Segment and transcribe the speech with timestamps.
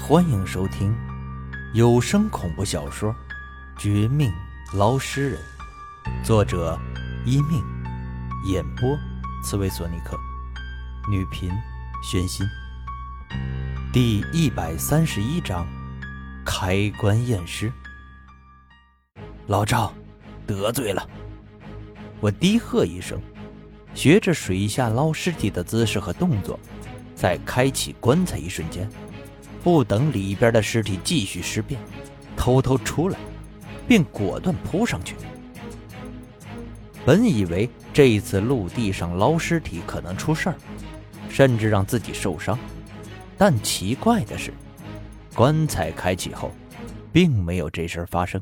[0.00, 0.92] 欢迎收听
[1.72, 3.12] 有声恐怖小说
[3.78, 4.32] 《绝命
[4.72, 5.40] 捞尸人》，
[6.24, 6.76] 作者
[7.24, 7.62] 一命，
[8.46, 8.98] 演播
[9.44, 10.18] 刺猬索尼克，
[11.08, 11.48] 女频
[12.02, 12.44] 宣心。
[13.92, 15.64] 第一百三十一章，
[16.44, 17.72] 开棺验尸。
[19.46, 19.92] 老赵，
[20.44, 21.08] 得罪了！
[22.20, 23.20] 我低喝一声，
[23.94, 26.58] 学着水下捞尸体的姿势和动作，
[27.14, 28.90] 在开启棺材一瞬间。
[29.62, 31.80] 不等里边的尸体继续尸变，
[32.36, 33.18] 偷偷出来，
[33.86, 35.14] 便果断扑上去。
[37.04, 40.54] 本以为这一次陆地上捞尸体可能出事儿，
[41.28, 42.58] 甚至让自己受伤，
[43.36, 44.52] 但奇怪的是，
[45.34, 46.50] 棺材开启后，
[47.12, 48.40] 并没有这事儿发生。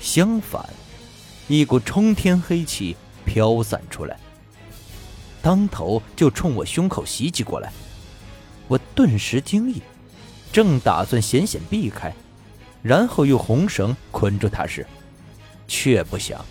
[0.00, 0.66] 相反，
[1.48, 4.18] 一股冲天黑气飘散出来，
[5.40, 7.72] 当头就冲我胸口袭击过来。
[8.66, 9.80] 我顿时惊异。
[10.54, 12.14] 正打算险险避开，
[12.80, 14.86] 然后用红绳捆住他时，
[15.66, 16.44] 却不想，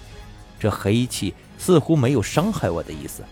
[0.59, 3.23] 这黑气似乎没有伤害我的意思，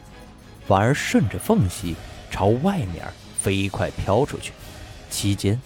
[0.66, 1.94] 反而顺着缝隙
[2.30, 3.06] 朝外面
[3.38, 4.54] 飞快飘出去。
[5.10, 5.62] 期间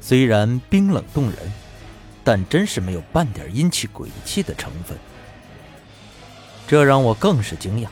[0.00, 1.36] 虽然冰冷动人，
[2.24, 4.98] 但真是没有半点阴气鬼气的成分，
[6.66, 7.86] 这让我更是惊讶。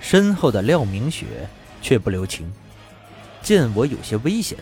[0.00, 1.26] 身后的廖明雪
[1.82, 2.48] 却不留情，
[3.42, 4.56] 见我有些危险。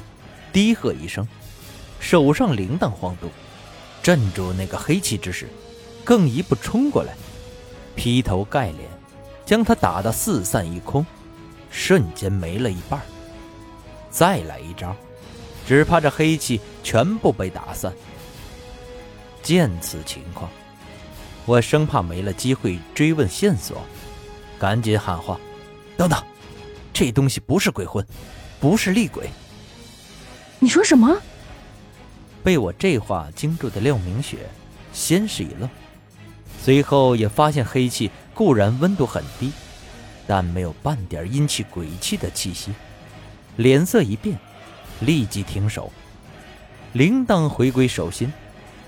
[0.57, 1.29] 低喝一声，
[2.01, 3.29] 手上铃铛晃动，
[4.03, 5.47] 镇住那个黑气之时，
[6.03, 7.15] 更一步冲过来，
[7.95, 8.89] 劈头盖脸
[9.45, 11.05] 将他打得四散一空，
[11.71, 12.99] 瞬间没了一半。
[14.09, 14.97] 再来一招，
[15.69, 17.93] 只怕这黑气全部被打散。
[19.43, 20.51] 见此情况，
[21.45, 23.85] 我生怕没了机会追问线索，
[24.59, 25.39] 赶紧喊话
[25.99, 26.19] ：“等等，
[26.95, 28.03] 这东西不是鬼魂，
[28.59, 29.29] 不是厉鬼。”
[30.59, 31.17] 你说什么？
[32.43, 34.39] 被我这话惊住的廖明雪，
[34.93, 35.69] 先是一愣，
[36.63, 39.53] 随后也发现黑气固然温度很低，
[40.27, 42.73] 但没有半点阴气鬼气的气息，
[43.57, 44.39] 脸色一变，
[45.01, 45.93] 立即停手，
[46.93, 48.33] 铃铛回归手心，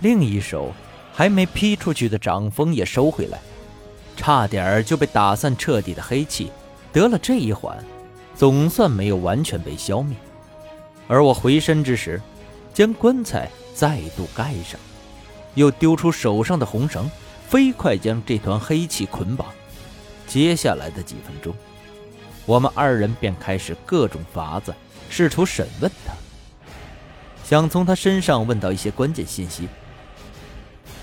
[0.01, 0.73] 另一手
[1.13, 3.39] 还没劈出去的掌风也收回来，
[4.17, 6.51] 差点就被打散彻底的黑气，
[6.93, 7.77] 得了这一环，
[8.35, 10.17] 总算没有完全被消灭。
[11.09, 12.21] 而我回身之时，
[12.75, 14.79] 将棺材再度盖上，
[15.55, 17.11] 又丢出手上的红绳，
[17.49, 19.49] 飞快将这团黑气捆绑。
[20.27, 21.55] 接下来的几分钟，
[22.45, 24.75] 我们二人便开始各种法子
[25.09, 26.13] 试图审问他，
[27.43, 29.67] 想从他身上问到一些关键信息。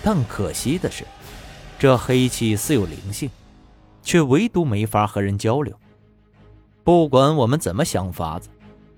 [0.03, 1.03] 但可惜的是，
[1.79, 3.27] 这黑气似有灵性，
[4.03, 5.75] 却唯独没法和人交流。
[6.83, 8.49] 不管我们怎么想法子。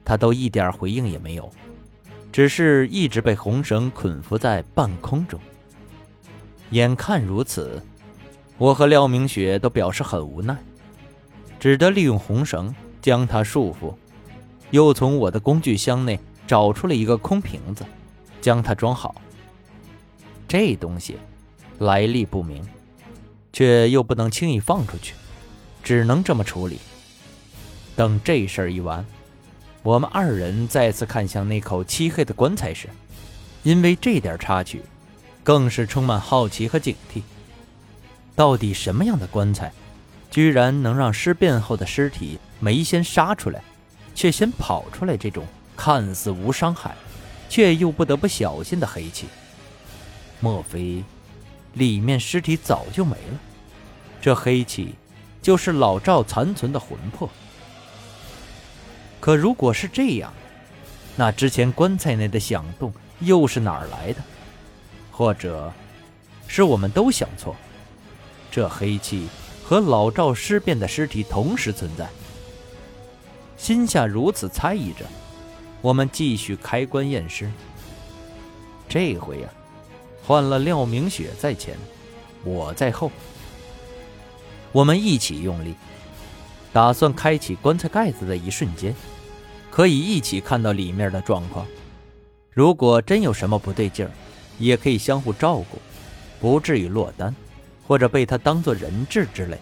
[0.07, 1.51] 他都一点回应也没有，
[2.31, 5.37] 只是一直被红绳捆缚在半空中。
[6.69, 7.83] 眼看如此，
[8.57, 10.55] 我和廖明雪都表示很无奈，
[11.59, 13.93] 只得利用红绳将他束缚，
[14.71, 16.17] 又从我的工具箱内
[16.47, 17.85] 找出了一个空瓶子，
[18.39, 19.13] 将它装好。
[20.47, 21.17] 这东西
[21.79, 22.65] 来历不明，
[23.51, 25.15] 却又不能轻易放出去，
[25.83, 26.79] 只能这么处理。
[27.93, 29.05] 等这事儿一完。
[29.87, 32.89] 我们二人再次看向那口漆黑的棺材时，
[33.63, 34.81] 因为这点插曲，
[35.45, 37.21] 更是充满好奇和警惕。
[38.35, 39.71] 到底什么样的棺材，
[40.29, 43.63] 居然能让尸变后的尸体没先杀出来，
[44.13, 45.15] 却先跑出来？
[45.15, 45.45] 这种
[45.77, 46.93] 看似无伤害，
[47.47, 49.27] 却又不得不小心的黑气，
[50.41, 51.01] 莫非
[51.75, 53.39] 里面尸体早就没了？
[54.19, 54.95] 这黑气，
[55.41, 57.29] 就是老赵残存的魂魄。
[59.27, 60.31] 可如果是这样，
[61.17, 64.23] 那之前棺材内的响动又是哪儿来的？
[65.11, 65.69] 或者，
[66.47, 67.53] 是我们都想错？
[68.49, 69.27] 这黑气
[69.65, 72.07] 和老赵尸变的尸体同时存在。
[73.57, 75.05] 心下如此猜疑着，
[75.81, 77.51] 我们继续开棺验尸。
[78.87, 79.49] 这回呀，
[80.23, 81.75] 换了廖明雪在前，
[82.45, 83.11] 我在后。
[84.71, 85.75] 我们一起用力，
[86.71, 88.95] 打算开启棺材盖子的一瞬间。
[89.77, 91.63] 可以一起看到里面的状况，
[92.49, 94.11] 如果真有什么不对劲儿，
[94.57, 95.77] 也可以相互照顾，
[96.41, 97.35] 不至于落单，
[97.87, 99.59] 或者被他当做人质之类。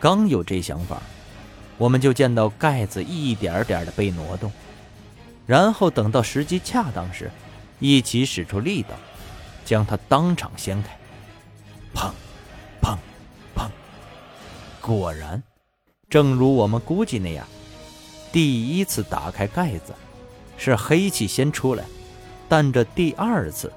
[0.00, 1.00] 刚有这想法，
[1.78, 4.50] 我们就见到盖子一点点的被挪动，
[5.46, 7.30] 然后等到时机恰当时，
[7.78, 8.96] 一起使出力道，
[9.64, 10.98] 将它当场掀开。
[11.94, 12.10] 砰，
[12.82, 12.98] 砰，
[13.54, 13.68] 砰！
[14.80, 15.40] 果然，
[16.10, 17.46] 正如我们估计那样。
[18.36, 19.94] 第一次打开盖子，
[20.58, 21.82] 是黑气先出来，
[22.50, 23.72] 但这第二次，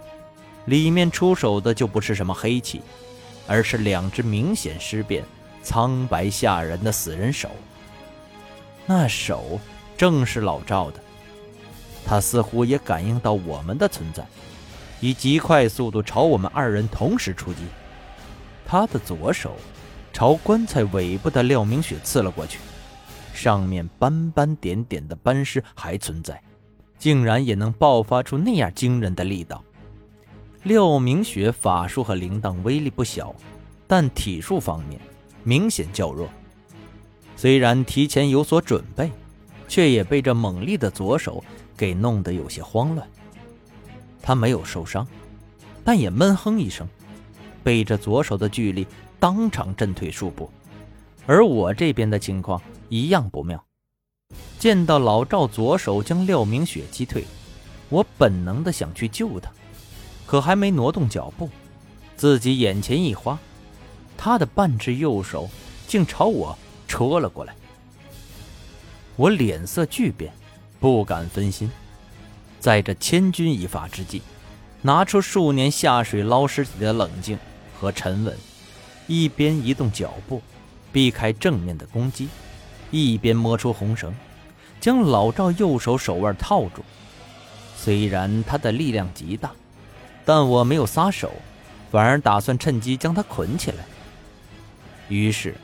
[0.65, 2.81] 里面出手的就不是什么黑气，
[3.47, 5.23] 而是两只明显尸变、
[5.63, 7.49] 苍白吓人的死人手。
[8.85, 9.57] 那手
[9.97, 10.99] 正是老赵的，
[12.05, 14.25] 他似乎也感应到我们的存在，
[14.99, 17.61] 以极快速度朝我们二人同时出击。
[18.65, 19.55] 他的左手
[20.11, 22.59] 朝棺材尾部的廖明雪刺了过去，
[23.39, 26.41] 上面斑斑点点的斑尸还存在。
[26.97, 29.63] 竟然也能爆发出那样惊人的力道！
[30.63, 33.33] 廖明雪法术和铃铛威力不小，
[33.87, 34.99] 但体术方面
[35.45, 36.27] 明显较弱。
[37.37, 39.09] 虽然提前有所准备，
[39.69, 41.41] 却也被这猛力的左手
[41.77, 43.07] 给弄得有些慌乱。
[44.21, 45.07] 他没有受伤，
[45.85, 46.85] 但也闷哼一声，
[47.63, 48.85] 被这左手的巨力
[49.21, 50.51] 当场震退数步。
[51.25, 53.63] 而我这边的情况一样不妙。
[54.59, 57.23] 见到老赵左手将廖明雪击退，
[57.87, 59.49] 我本能的想去救他，
[60.25, 61.49] 可还没挪动脚步，
[62.17, 63.39] 自己眼前一花，
[64.17, 65.49] 他的半只右手
[65.87, 66.57] 竟朝我
[66.87, 67.55] 戳了过来。
[69.15, 70.33] 我脸色巨变，
[70.79, 71.71] 不敢分心，
[72.59, 74.21] 在这千钧一发之际，
[74.81, 77.39] 拿出数年下水捞尸体的冷静
[77.79, 78.37] 和沉稳，
[79.07, 80.41] 一边移动脚步，
[80.91, 82.27] 避开正面的攻击。
[82.91, 84.13] 一边摸出红绳，
[84.79, 86.83] 将老赵右手手腕套住。
[87.75, 89.51] 虽然他的力量极大，
[90.25, 91.31] 但我没有撒手，
[91.91, 93.85] 反而打算趁机将他捆起来。
[95.07, 95.55] 于是，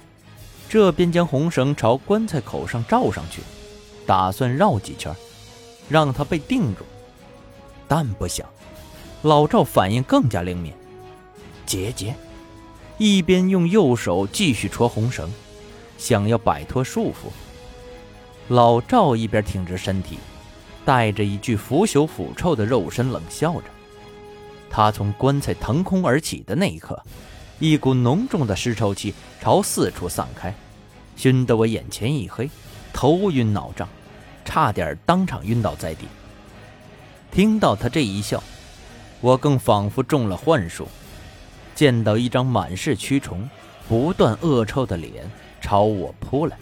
[0.69, 3.41] 这边将红绳朝棺材口上罩上去，
[4.05, 5.13] 打算绕几圈，
[5.89, 6.83] 让他被定住。
[7.87, 8.47] 但不想，
[9.21, 10.73] 老赵反应更加灵敏，
[11.65, 12.15] 结结，
[12.97, 15.31] 一边用右手继续戳红绳。
[15.97, 17.29] 想要摆脱束缚，
[18.49, 20.17] 老赵一边挺直身体，
[20.83, 23.63] 带着一具腐朽腐臭的肉身冷笑着。
[24.69, 27.01] 他从棺材腾空而起的那一刻，
[27.59, 30.53] 一股浓重的尸臭气朝四处散开，
[31.15, 32.49] 熏得我眼前一黑，
[32.91, 33.87] 头晕脑胀，
[34.43, 36.05] 差点当场晕倒在地。
[37.31, 38.43] 听到他这一笑，
[39.21, 40.87] 我更仿佛中了幻术，
[41.73, 43.49] 见到一张满是蛆虫、
[43.87, 45.29] 不断恶臭的脸。
[45.61, 46.55] 朝我扑来，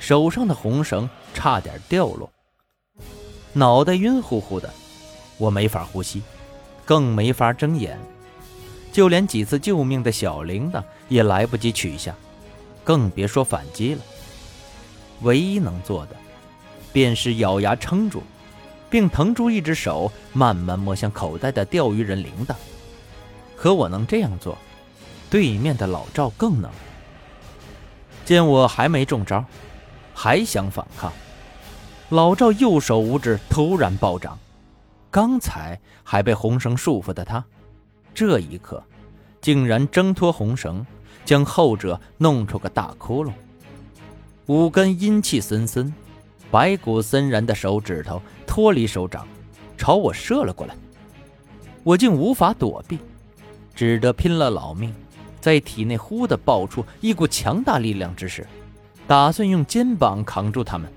[0.00, 2.28] 手上的红绳差点掉落，
[3.52, 4.68] 脑袋晕乎乎的，
[5.38, 6.20] 我没法呼吸，
[6.84, 7.96] 更没法睁眼，
[8.90, 12.12] 就连几次救命的小铃铛也来不及取下，
[12.82, 14.02] 更别说反击了。
[15.22, 16.16] 唯一能做的，
[16.92, 18.20] 便是咬牙撑住，
[18.90, 22.52] 并腾出一只手，慢慢摸向口袋的钓鱼人铃铛。
[23.54, 24.58] 可我能这样做，
[25.28, 26.70] 对面的老赵更能。
[28.24, 29.44] 见我还没中招，
[30.12, 31.12] 还想反抗，
[32.08, 34.38] 老赵右手五指突然暴涨，
[35.10, 37.44] 刚才还被红绳束缚的他，
[38.14, 38.82] 这一刻
[39.40, 40.84] 竟然挣脱红绳，
[41.24, 43.32] 将后者弄出个大窟窿。
[44.46, 45.92] 五根阴气森森、
[46.50, 49.26] 白骨森然的手指头脱离手掌，
[49.76, 50.74] 朝我射了过来，
[51.84, 52.98] 我竟无法躲避，
[53.74, 54.92] 只得拼了老命。
[55.46, 58.44] 在体内忽地爆出一股强大力量之时，
[59.06, 60.92] 打算用肩膀扛住他们，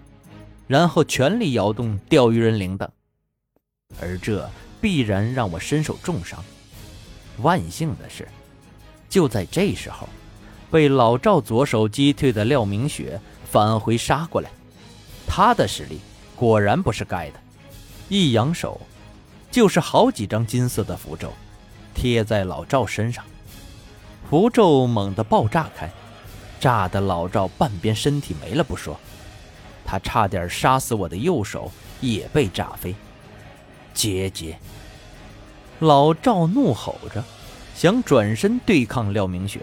[0.65, 2.87] 然后全力摇动钓鱼人铃铛，
[4.01, 4.49] 而这
[4.81, 6.43] 必然让我身受重伤。
[7.43, 8.27] 万幸的是，
[9.07, 10.09] 就在这时候，
[10.71, 14.49] 被老赵左手击退的廖明雪返回杀过来，
[15.27, 15.99] 他的实力
[16.35, 17.39] 果然不是盖的，
[18.09, 18.81] 一扬手，
[19.51, 21.31] 就是好几张金色的符咒，
[21.93, 23.23] 贴在老赵身上。
[24.27, 25.91] 符咒猛地爆炸开，
[26.59, 28.97] 炸得老赵半边身体没了不说，
[29.85, 31.71] 他差点杀死我的右手
[32.01, 32.95] 也被炸飞。
[33.93, 34.57] 结结！
[35.79, 37.23] 老赵怒吼着，
[37.75, 39.61] 想转身对抗廖明雪，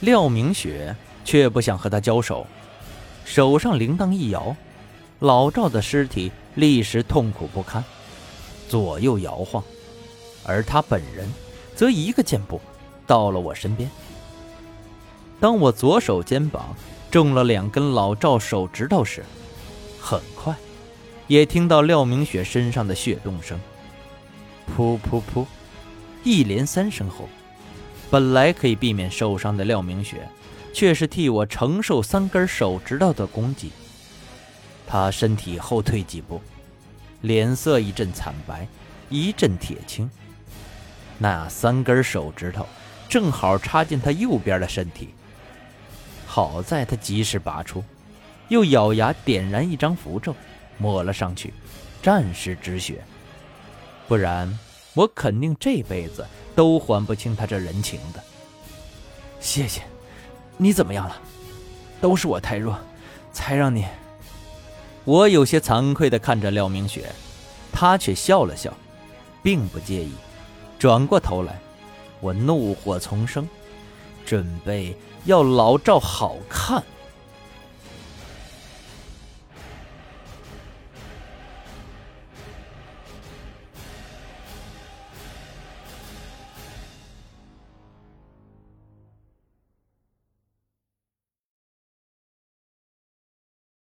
[0.00, 2.46] 廖明雪却不想和他交手，
[3.24, 4.56] 手上铃铛一摇，
[5.20, 7.84] 老赵的尸体立时痛苦不堪，
[8.68, 9.62] 左右摇晃，
[10.44, 11.28] 而他本人
[11.76, 12.60] 则一个箭步。
[13.10, 13.90] 到了我身边。
[15.40, 16.76] 当我左手肩膀
[17.10, 19.24] 中了两根老赵手指头时，
[20.00, 20.54] 很快，
[21.26, 23.58] 也听到廖明雪身上的血动声。
[24.76, 25.44] 噗噗噗，
[26.22, 27.28] 一连三声后，
[28.12, 30.28] 本来可以避免受伤的廖明雪，
[30.72, 33.72] 却是替我承受三根手指头的攻击。
[34.86, 36.40] 他身体后退几步，
[37.22, 38.68] 脸色一阵惨白，
[39.08, 40.08] 一阵铁青。
[41.18, 42.64] 那三根手指头。
[43.10, 45.12] 正好插进他右边的身体。
[46.26, 47.82] 好在他及时拔出，
[48.48, 50.32] 又咬牙点燃一张符咒，
[50.78, 51.52] 抹了上去，
[52.00, 53.02] 暂时止血，
[54.06, 54.56] 不然
[54.94, 56.24] 我肯定这辈子
[56.54, 58.22] 都还不清他这人情的。
[59.40, 59.82] 谢谢，
[60.56, 61.20] 你怎么样了？
[62.00, 62.78] 都是我太弱，
[63.32, 63.84] 才让你……
[65.04, 67.10] 我有些惭愧的看着廖明雪，
[67.72, 68.72] 她却笑了笑，
[69.42, 70.12] 并不介意。
[70.78, 71.58] 转过头来，
[72.20, 73.48] 我怒火丛生，
[74.24, 76.82] 准备要老赵好看。